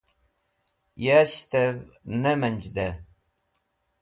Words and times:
Sashtev 1.03 1.75
Nemenjde 2.21 2.87